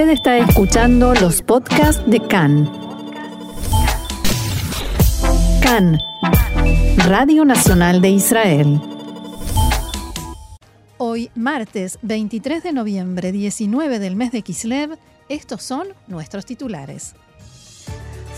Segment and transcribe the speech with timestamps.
[0.00, 2.72] Usted está escuchando los podcasts de CAN.
[5.60, 5.98] CAN,
[7.06, 8.80] Radio Nacional de Israel.
[10.96, 14.96] Hoy, martes 23 de noviembre, 19 del mes de Kislev,
[15.28, 17.14] estos son nuestros titulares.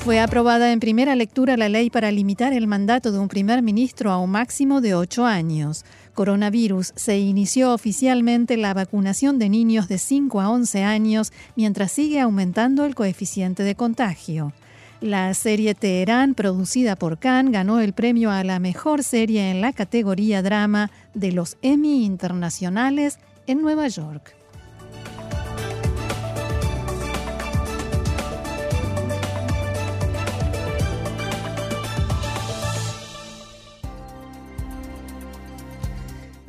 [0.04, 4.10] Fue aprobada en primera lectura la ley para limitar el mandato de un primer ministro
[4.10, 5.84] a un máximo de ocho años.
[6.14, 12.20] Coronavirus se inició oficialmente la vacunación de niños de 5 a 11 años mientras sigue
[12.20, 14.52] aumentando el coeficiente de contagio.
[15.00, 19.72] La serie Teherán, producida por Khan, ganó el premio a la mejor serie en la
[19.72, 24.41] categoría drama de los Emmy Internacionales en Nueva York.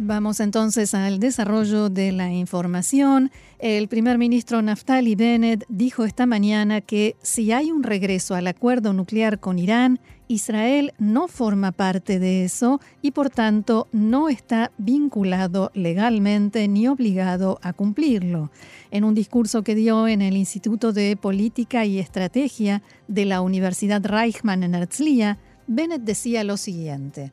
[0.06, 3.32] Vamos entonces al desarrollo de la información.
[3.58, 8.92] El primer ministro Naftali Bennett dijo esta mañana que si hay un regreso al acuerdo
[8.92, 15.72] nuclear con Irán, Israel no forma parte de eso y por tanto no está vinculado
[15.74, 18.52] legalmente ni obligado a cumplirlo.
[18.92, 24.06] En un discurso que dio en el Instituto de Política y Estrategia de la Universidad
[24.06, 27.32] Reichman en Herzliya, Bennett decía lo siguiente.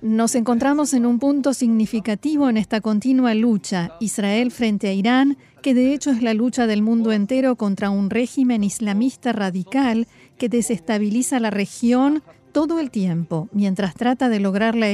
[0.00, 5.74] Nos encontramos en un punto significativo en esta continua lucha, Israel frente a Irán, que
[5.74, 10.06] de hecho es la lucha del mundo entero contra un régimen islamista radical
[10.38, 12.22] que desestabiliza la región
[12.52, 14.86] todo el tiempo, mientras trata de lograr la,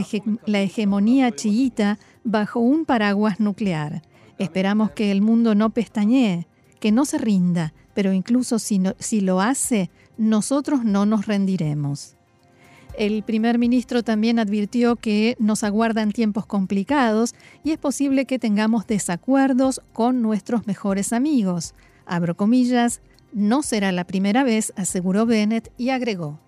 [0.47, 4.03] la hegemonía chiita bajo un paraguas nuclear.
[4.39, 6.49] Esperamos que el mundo no pestañee,
[6.81, 12.15] que no se rinda, pero incluso si, si lo hace, nosotros no nos rendiremos.
[12.99, 18.89] El primer ministro también advirtió que nos aguardan tiempos complicados y es posible que tengamos
[18.89, 21.75] desacuerdos con nuestros mejores amigos.
[22.07, 23.01] Abro comillas,
[23.33, 26.41] no será la primera vez, aseguró Bennett y agregó.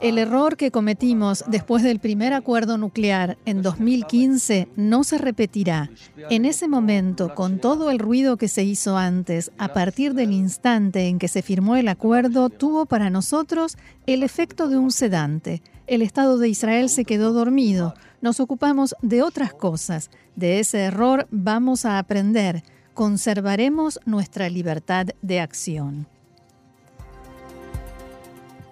[0.00, 5.90] El error que cometimos después del primer acuerdo nuclear en 2015 no se repetirá.
[6.30, 11.08] En ese momento, con todo el ruido que se hizo antes, a partir del instante
[11.08, 13.76] en que se firmó el acuerdo, tuvo para nosotros
[14.06, 15.62] el efecto de un sedante.
[15.88, 17.94] El Estado de Israel se quedó dormido.
[18.20, 20.10] Nos ocupamos de otras cosas.
[20.36, 22.62] De ese error vamos a aprender.
[22.94, 26.06] Conservaremos nuestra libertad de acción.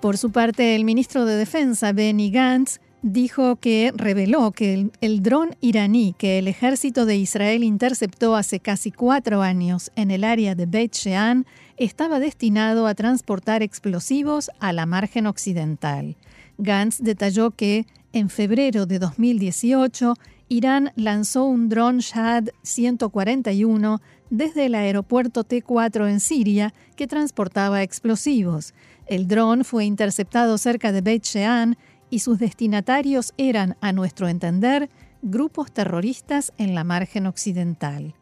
[0.00, 5.56] Por su parte, el ministro de Defensa, Benny Gantz, dijo que reveló que el, dron
[5.60, 10.66] iraní que el ejército de Israel interceptó hace casi cuatro años en el área de
[10.66, 11.46] Beit Shean
[11.76, 16.16] estaba destinado a transportar explosivos a la margen occidental.
[16.58, 20.14] Gantz detalló que en febrero de 2018
[20.48, 28.74] Irán lanzó un dron Shahad 141 desde el aeropuerto T4 en Siria que transportaba explosivos.
[29.06, 31.76] El dron fue interceptado cerca de Beit Shean
[32.10, 34.90] y sus destinatarios eran, a nuestro entender,
[35.22, 38.14] grupos terroristas en la margen occidental.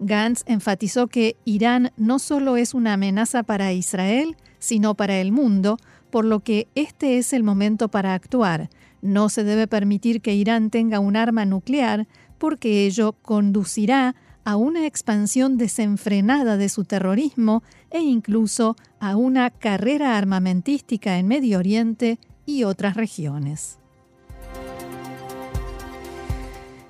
[0.00, 5.78] Gantz enfatizó que Irán no solo es una amenaza para Israel, sino para el mundo,
[6.10, 8.70] por lo que este es el momento para actuar.
[9.02, 12.06] No se debe permitir que Irán tenga un arma nuclear
[12.38, 20.16] porque ello conducirá a una expansión desenfrenada de su terrorismo e incluso a una carrera
[20.16, 23.78] armamentística en Medio Oriente y otras regiones.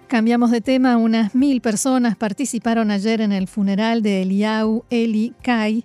[0.08, 0.96] Cambiamos de tema.
[0.96, 5.84] Unas mil personas participaron ayer en el funeral de Eliau Eli Kai,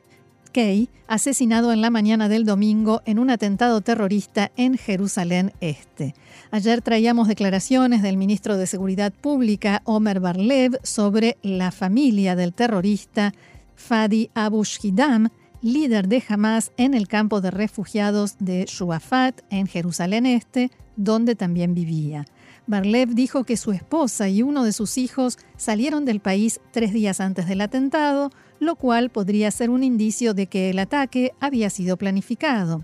[1.08, 6.16] Asesinado en la mañana del domingo en un atentado terrorista en Jerusalén Este.
[6.50, 13.32] Ayer traíamos declaraciones del ministro de Seguridad Pública, Omer Barlev, sobre la familia del terrorista
[13.76, 15.30] Fadi Abu Shidam,
[15.62, 21.76] líder de Hamas en el campo de refugiados de Shuafat, en Jerusalén Este, donde también
[21.76, 22.26] vivía.
[22.66, 27.20] Barlev dijo que su esposa y uno de sus hijos salieron del país tres días
[27.20, 31.98] antes del atentado, lo cual podría ser un indicio de que el ataque había sido
[31.98, 32.84] planificado.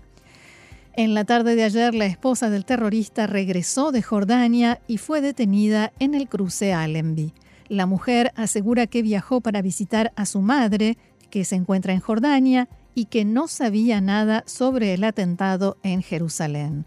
[0.94, 5.92] En la tarde de ayer, la esposa del terrorista regresó de Jordania y fue detenida
[5.98, 7.34] en el cruce Allenby.
[7.68, 10.96] La mujer asegura que viajó para visitar a su madre,
[11.28, 16.86] que se encuentra en Jordania, y que no sabía nada sobre el atentado en Jerusalén.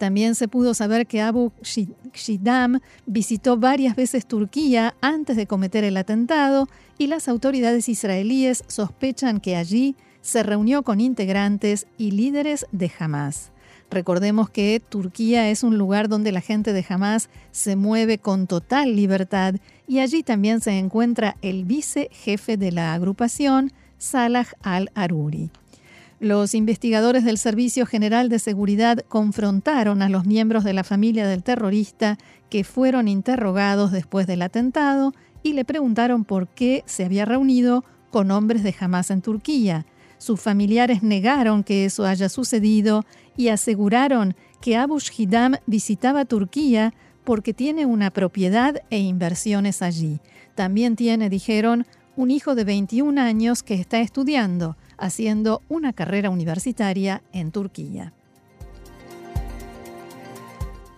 [0.00, 5.98] También se pudo saber que Abu Shidam visitó varias veces Turquía antes de cometer el
[5.98, 12.90] atentado y las autoridades israelíes sospechan que allí se reunió con integrantes y líderes de
[12.98, 13.52] Hamas.
[13.90, 18.96] Recordemos que Turquía es un lugar donde la gente de Hamas se mueve con total
[18.96, 19.56] libertad
[19.86, 25.50] y allí también se encuentra el vicejefe de la agrupación, Salah al-Aruri.
[26.20, 31.42] Los investigadores del Servicio General de Seguridad confrontaron a los miembros de la familia del
[31.42, 32.18] terrorista
[32.50, 38.30] que fueron interrogados después del atentado y le preguntaron por qué se había reunido con
[38.32, 39.86] hombres de Hamas en Turquía.
[40.18, 46.92] Sus familiares negaron que eso haya sucedido y aseguraron que Abu Hidam visitaba Turquía
[47.24, 50.20] porque tiene una propiedad e inversiones allí.
[50.54, 57.22] También tiene, dijeron, un hijo de 21 años que está estudiando, haciendo una carrera universitaria
[57.32, 58.12] en Turquía.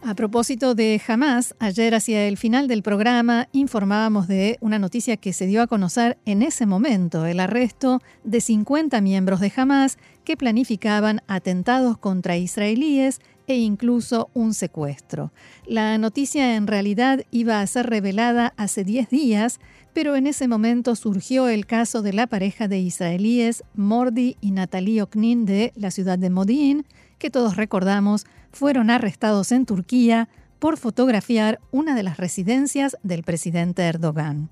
[0.04, 5.32] A propósito de Hamas, ayer hacia el final del programa informábamos de una noticia que
[5.32, 10.36] se dio a conocer en ese momento, el arresto de 50 miembros de Hamas que
[10.36, 15.32] planificaban atentados contra israelíes e incluso un secuestro.
[15.66, 19.60] La noticia en realidad iba a ser revelada hace 10 días,
[19.92, 25.02] pero en ese momento surgió el caso de la pareja de israelíes Mordi y Natalie
[25.02, 26.86] Oknin de la ciudad de Modin,
[27.18, 30.28] que todos recordamos fueron arrestados en Turquía
[30.58, 34.48] por fotografiar una de las residencias del presidente Erdogan.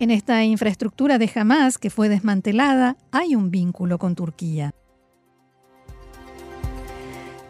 [0.00, 4.72] En esta infraestructura de Hamas que fue desmantelada hay un vínculo con Turquía.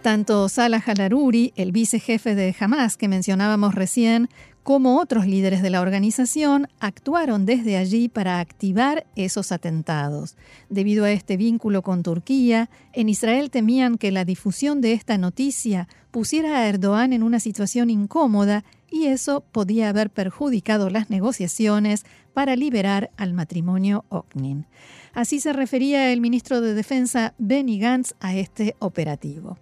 [0.08, 4.31] Tanto Salah al-Aruri, el vicejefe de Hamas que mencionábamos recién,
[4.62, 10.38] como otros líderes de la organización actuaron desde allí para activar esos atentados.
[10.70, 15.88] Debido a este vínculo con Turquía, en Israel temían que la difusión de esta noticia
[16.11, 22.56] pusiera a Erdogan en una situación incómoda y eso podía haber perjudicado las negociaciones para
[22.56, 24.64] liberar al matrimonio Oknin.
[25.12, 29.58] Así se refería el ministro de Defensa Benny Gantz a este operativo.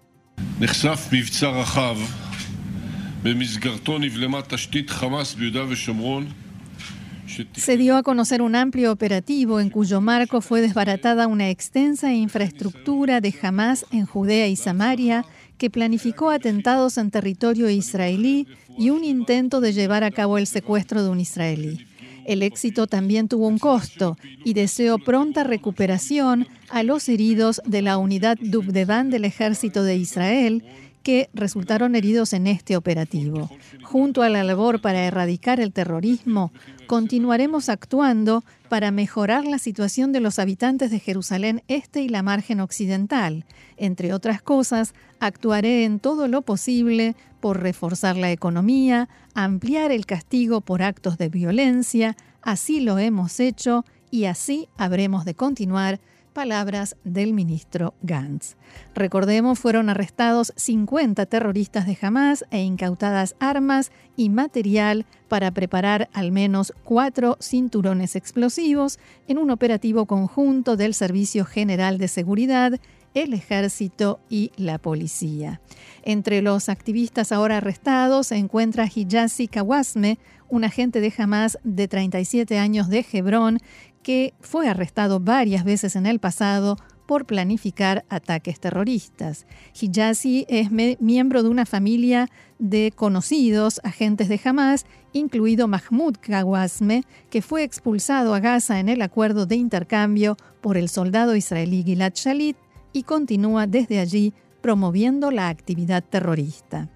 [7.55, 13.21] Se dio a conocer un amplio operativo en cuyo marco fue desbaratada una extensa infraestructura
[13.21, 15.25] de Hamas en Judea y Samaria
[15.59, 18.47] que planificó atentados en territorio israelí
[18.79, 21.87] y un intento de llevar a cabo el secuestro de un israelí.
[22.27, 27.99] El éxito también tuvo un costo y deseó pronta recuperación a los heridos de la
[27.99, 30.65] unidad Dubdevan del ejército de Israel
[31.05, 33.49] que resultaron heridos en este operativo.
[33.85, 36.51] Junto a la labor para erradicar el terrorismo,
[36.89, 42.59] continuaremos actuando para mejorar la situación de los habitantes de Jerusalén Este y la margen
[42.59, 43.45] occidental.
[43.77, 47.15] Entre otras cosas, actuaré en todo lo posible
[47.47, 53.85] por reforzar la economía, ampliar el castigo por actos de violencia, así lo hemos hecho
[54.11, 56.01] y así habremos de continuar
[56.33, 58.57] palabras del ministro Gantz.
[58.97, 66.33] Recordemos, fueron arrestados 50 terroristas de Hamas e incautadas armas y material para preparar al
[66.33, 72.73] menos cuatro cinturones explosivos en un operativo conjunto del Servicio General de Seguridad,
[73.17, 75.61] el ejército y la policía.
[76.03, 80.19] Entre los activistas ahora arrestados se encuentra Hijazi Kawasme,
[80.51, 83.59] un agente de Hamas de 37 años de Hebrón,
[84.03, 86.77] que fue arrestado varias veces en el pasado
[87.07, 89.47] por planificar ataques terroristas.
[89.81, 97.41] Hijazi es miembro de una familia de conocidos agentes de Hamas, incluido Mahmoud Kawasme, que
[97.41, 102.59] fue expulsado a Gaza en el acuerdo de intercambio por el soldado israelí Gilad Shalit
[102.97, 106.89] y continúa desde allí promoviendo la actividad terrorista.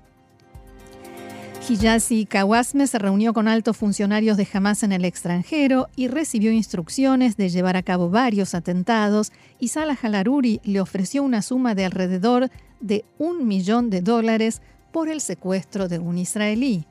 [1.68, 7.36] Hijazi Kawasme se reunió con altos funcionarios de Hamas en el extranjero y recibió instrucciones
[7.36, 12.50] de llevar a cabo varios atentados y Salah al-Aruri le ofreció una suma de alrededor
[12.80, 16.86] de un millón de dólares por el secuestro de un israelí.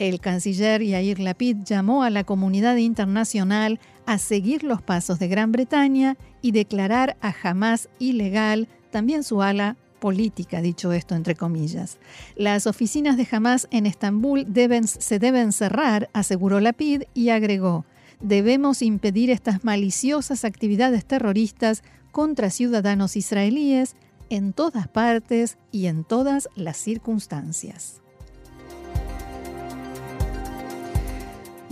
[0.00, 5.52] El canciller Yair Lapid llamó a la comunidad internacional a seguir los pasos de Gran
[5.52, 11.98] Bretaña y declarar a Hamas ilegal también su ala política, dicho esto entre comillas.
[12.34, 17.84] Las oficinas de Hamas en Estambul deben, se deben cerrar, aseguró Lapid y agregó,
[18.22, 23.96] debemos impedir estas maliciosas actividades terroristas contra ciudadanos israelíes
[24.30, 28.00] en todas partes y en todas las circunstancias.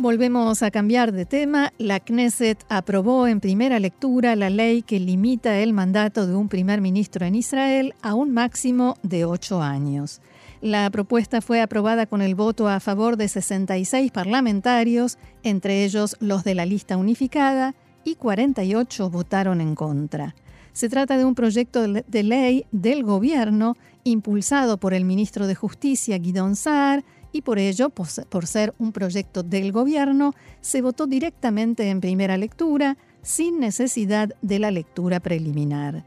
[0.01, 1.73] Volvemos a cambiar de tema.
[1.77, 6.81] La Knesset aprobó en primera lectura la ley que limita el mandato de un primer
[6.81, 10.21] ministro en Israel a un máximo de ocho años.
[10.61, 16.45] La propuesta fue aprobada con el voto a favor de 66 parlamentarios, entre ellos los
[16.45, 17.75] de la lista unificada,
[18.05, 20.37] y 48 votaron en contra.
[20.73, 26.19] Se trata de un proyecto de ley del gobierno impulsado por el ministro de Justicia
[26.19, 32.01] Guidon Saar y por ello, por ser un proyecto del gobierno, se votó directamente en
[32.01, 36.05] primera lectura sin necesidad de la lectura preliminar.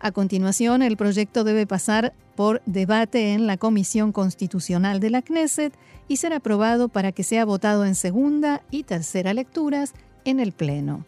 [0.00, 5.72] A continuación, el proyecto debe pasar por debate en la Comisión Constitucional de la Knesset
[6.08, 11.06] y ser aprobado para que sea votado en segunda y tercera lecturas en el Pleno.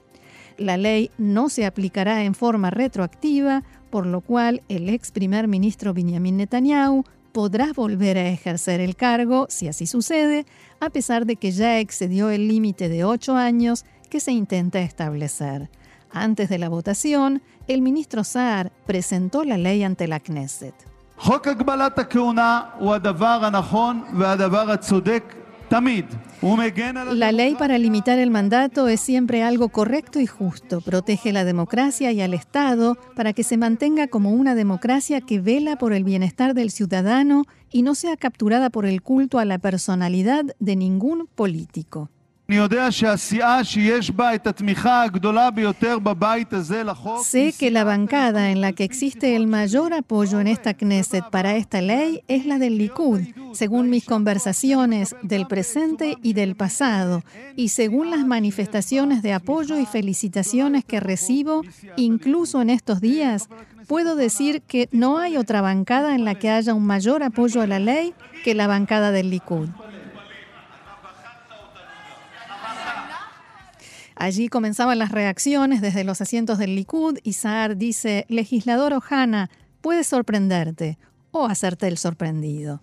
[0.57, 5.93] La ley no se aplicará en forma retroactiva, por lo cual el ex primer ministro
[5.93, 7.05] Benjamin Netanyahu
[7.37, 10.47] podrá volver a ejercer el cargo, si así sucede,
[10.81, 15.69] a pesar de que ya excedió el límite de ocho años que se intenta establecer.
[16.11, 20.75] Antes de la votación, el ministro Saar presentó la ley ante la Knesset.
[27.15, 30.81] La ley para limitar el mandato es siempre algo correcto y justo.
[30.81, 35.77] Protege la democracia y al Estado para que se mantenga como una democracia que vela
[35.77, 40.45] por el bienestar del ciudadano y no sea capturada por el culto a la personalidad
[40.61, 42.11] de ningún político.
[47.25, 51.57] Sé que la bancada en la que existe el mayor apoyo en esta Knesset para
[51.57, 53.23] esta ley es la del Likud,
[53.53, 57.25] según mis conversaciones del presente y del pasado,
[57.57, 61.63] y según las manifestaciones de apoyo y felicitaciones que recibo,
[61.97, 63.49] incluso en estos días,
[63.89, 67.67] puedo decir que no hay otra bancada en la que haya un mayor apoyo a
[67.67, 69.69] la ley que la bancada del Likud.
[74.17, 79.51] Allí comenzaban las reacciones desde los asientos del Likud y Saar dice, legislador Ohana,
[79.83, 80.99] puede sorprenderte
[81.33, 82.81] o hacerte el sorprendido.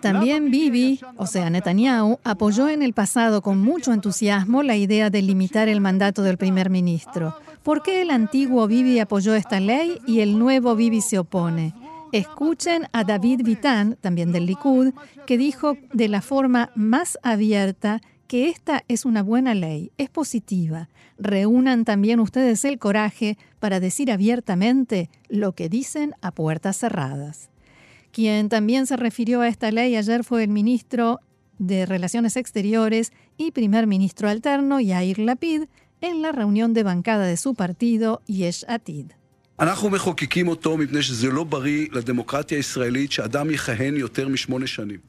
[0.00, 5.20] También Bibi, o sea Netanyahu, apoyó en el pasado con mucho entusiasmo la idea de
[5.20, 7.36] limitar el mandato del primer ministro.
[7.62, 11.74] ¿Por qué el antiguo Bibi apoyó esta ley y el nuevo Bibi se opone?
[12.12, 14.92] Escuchen a David Vitan, también del Likud,
[15.26, 20.88] que dijo de la forma más abierta que esta es una buena ley, es positiva.
[21.18, 27.50] Reúnan también ustedes el coraje para decir abiertamente lo que dicen a puertas cerradas.
[28.12, 31.20] Quien también se refirió a esta ley ayer fue el ministro
[31.58, 35.64] de Relaciones Exteriores y primer ministro alterno Yair Lapid
[36.00, 39.17] en la reunión de bancada de su partido Yesh Atid.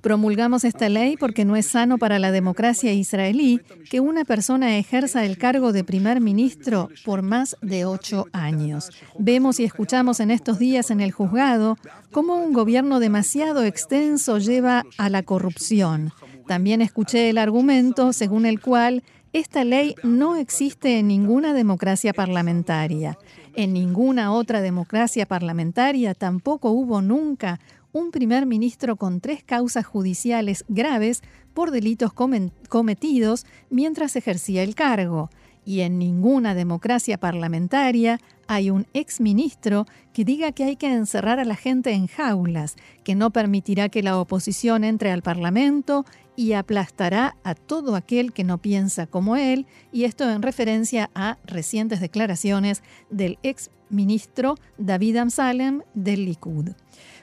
[0.01, 5.23] Promulgamos esta ley porque no es sano para la democracia israelí que una persona ejerza
[5.23, 8.89] el cargo de primer ministro por más de ocho años.
[9.19, 11.77] Vemos y escuchamos en estos días en el juzgado
[12.11, 16.11] cómo un gobierno demasiado extenso lleva a la corrupción.
[16.47, 23.15] También escuché el argumento según el cual esta ley no existe en ninguna democracia parlamentaria.
[23.59, 27.59] En ninguna otra democracia parlamentaria tampoco hubo nunca
[27.91, 31.21] un primer ministro con tres causas judiciales graves
[31.53, 35.29] por delitos cometidos mientras ejercía el cargo.
[35.65, 41.43] Y en ninguna democracia parlamentaria hay un exministro que diga que hay que encerrar a
[41.43, 46.05] la gente en jaulas, que no permitirá que la oposición entre al Parlamento
[46.39, 51.37] y aplastará a todo aquel que no piensa como él, y esto en referencia a
[51.43, 56.69] recientes declaraciones del ex ministro David Amsalem del Likud.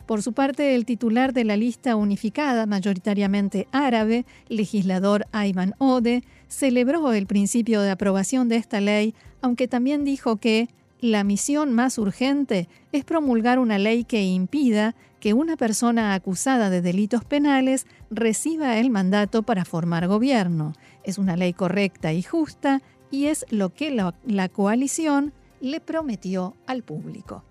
[0.05, 7.15] Por su parte, el titular de la lista unificada, mayoritariamente árabe, legislador Ayman Ode, celebró
[7.15, 10.69] el principio de aprobación de esta ley, aunque también dijo que
[11.01, 16.83] la misión más urgente es promulgar una ley que impida que una persona acusada de
[16.83, 20.75] delitos penales reciba el mandato para formar gobierno.
[21.05, 26.83] Es una ley correcta y justa y es lo que la, coalición le prometió al
[26.83, 27.45] público.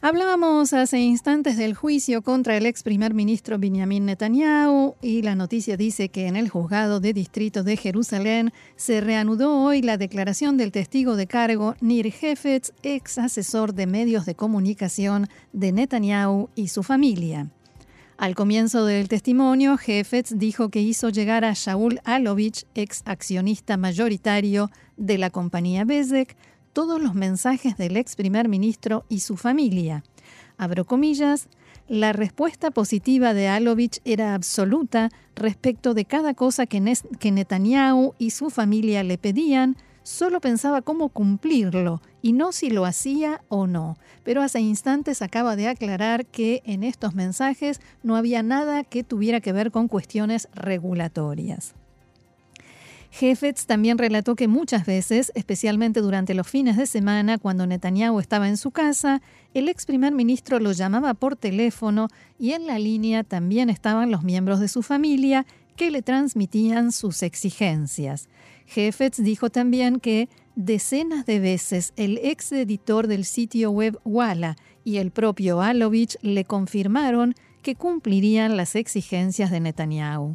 [0.00, 5.78] Hablábamos hace instantes del juicio contra el ex primer ministro Benjamin Netanyahu y la noticia
[5.78, 10.72] dice que en el juzgado de distrito de Jerusalén se reanudó hoy la declaración del
[10.72, 16.82] testigo de cargo Nir Hefetz, ex asesor de medios de comunicación de Netanyahu y su
[16.82, 17.48] familia.
[18.16, 24.70] Al comienzo del testimonio, Hefetz dijo que hizo llegar a Shaul Alovich, ex accionista mayoritario
[24.96, 26.36] de la compañía Bezek,
[26.74, 30.04] todos los mensajes del ex primer ministro y su familia.
[30.58, 31.48] Abro comillas,
[31.88, 38.50] la respuesta positiva de Alovich era absoluta respecto de cada cosa que, Netanyahu y su
[38.50, 43.96] familia le pedían, solo pensaba cómo cumplirlo y no si lo hacía o no.
[44.24, 49.40] Pero hace instantes acaba de aclarar que en estos mensajes no había nada que tuviera
[49.40, 51.74] que ver con cuestiones regulatorias.
[53.16, 58.48] Jefetz también relató que muchas veces, especialmente durante los fines de semana, cuando Netanyahu estaba
[58.48, 59.22] en su casa,
[59.54, 62.08] el ex primer ministro lo llamaba por teléfono
[62.40, 67.22] y en la línea también estaban los miembros de su familia que le transmitían sus
[67.22, 68.28] exigencias.
[68.66, 74.96] Jefetz dijo también que decenas de veces el ex editor del sitio web Walla y
[74.96, 80.34] el propio Alovich le confirmaron que cumplirían las exigencias de Netanyahu.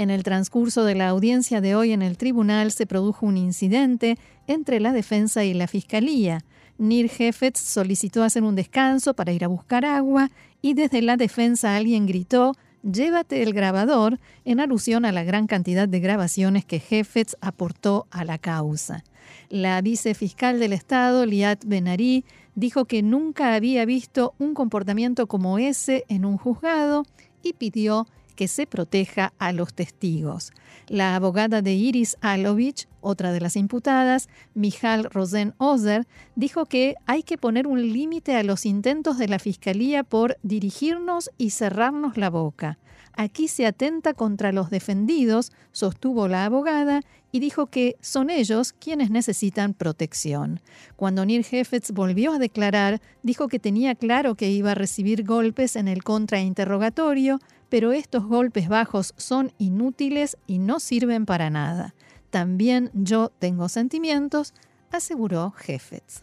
[0.00, 4.16] En el transcurso de la audiencia de hoy en el tribunal se produjo un incidente
[4.46, 6.42] entre la defensa y la fiscalía.
[6.78, 10.30] Nir Hefetz solicitó hacer un descanso para ir a buscar agua
[10.62, 15.86] y desde la defensa alguien gritó Llévate el grabador en alusión a la gran cantidad
[15.86, 19.04] de grabaciones que Hefetz aportó a la causa.
[19.50, 26.06] La vicefiscal del Estado, Liat Benari, dijo que nunca había visto un comportamiento como ese
[26.08, 27.04] en un juzgado
[27.42, 28.06] y pidió
[28.40, 30.54] que se proteja a los testigos.
[30.88, 36.06] La abogada de Iris Alovich, otra de las imputadas, Mijal Rosen Ozer,
[36.36, 41.30] dijo que hay que poner un límite a los intentos de la Fiscalía por dirigirnos
[41.36, 42.78] y cerrarnos la boca.
[43.12, 49.10] Aquí se atenta contra los defendidos, sostuvo la abogada, y dijo que son ellos quienes
[49.10, 50.60] necesitan protección.
[50.96, 55.76] Cuando Nir Hefetz volvió a declarar, dijo que tenía claro que iba a recibir golpes
[55.76, 57.38] en el contrainterrogatorio,
[57.70, 61.94] pero estos golpes bajos son inútiles y no sirven para nada.
[62.28, 64.52] También yo tengo sentimientos,
[64.92, 66.22] aseguró Hefetz.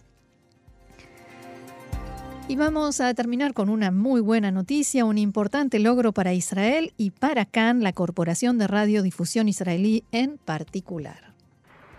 [2.50, 7.12] Y vamos a terminar con una muy buena noticia, un importante logro para Israel y
[7.12, 11.34] para Cannes, la Corporación de Radiodifusión Israelí en particular.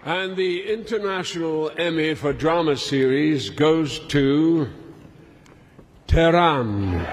[0.04, 4.68] And the International Emmy for Drama Series goes to
[6.06, 7.04] Tehran.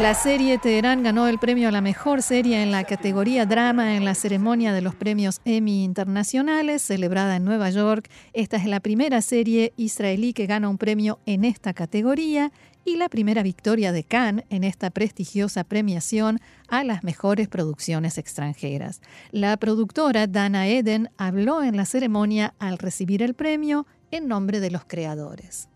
[0.00, 4.04] La serie Teherán ganó el premio a la mejor serie en la categoría drama en
[4.04, 8.10] la ceremonia de los premios Emmy internacionales celebrada en Nueva York.
[8.32, 12.50] Esta es la primera serie israelí que gana un premio en esta categoría
[12.84, 19.00] y la primera victoria de Cannes en esta prestigiosa premiación a las mejores producciones extranjeras.
[19.30, 24.72] La productora Dana Eden habló en la ceremonia al recibir el premio en nombre de
[24.72, 25.68] los creadores.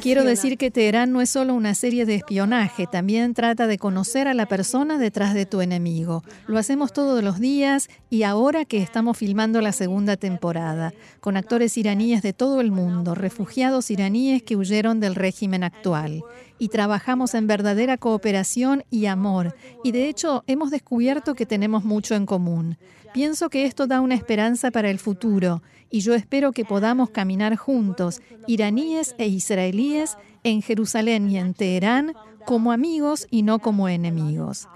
[0.00, 4.26] Quiero decir que Teherán no es solo una serie de espionaje, también trata de conocer
[4.26, 6.24] a la persona detrás de tu enemigo.
[6.46, 11.76] Lo hacemos todos los días y ahora que estamos filmando la segunda temporada, con actores
[11.76, 16.22] iraníes de todo el mundo, refugiados iraníes que huyeron del régimen actual.
[16.58, 19.54] Y trabajamos en verdadera cooperación y amor,
[19.84, 22.78] y de hecho hemos descubierto que tenemos mucho en común.
[23.12, 27.56] Pienso que esto da una esperanza para el futuro y yo espero que podamos caminar
[27.56, 34.68] juntos, iraníes e israelíes, en Jerusalén y en Teherán, como amigos y no como enemigos.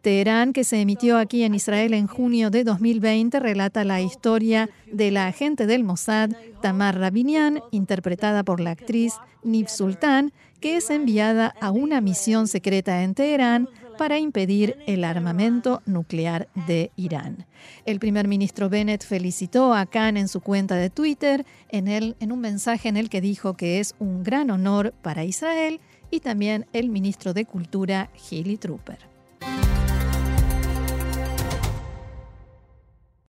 [0.00, 5.10] Teherán, que se emitió aquí en Israel en junio de 2020, relata la historia de
[5.10, 6.30] la agente del Mossad,
[6.62, 13.02] Tamar Rabinian, interpretada por la actriz Nif Sultan, que es enviada a una misión secreta
[13.02, 17.44] en Teherán para impedir el armamento nuclear de Irán.
[17.84, 22.40] El primer ministro Bennett felicitó a Khan en su cuenta de Twitter en, en un
[22.40, 25.80] mensaje en el que dijo que es un gran honor para Israel
[26.10, 28.98] y también el ministro de Cultura, Gilly Trooper.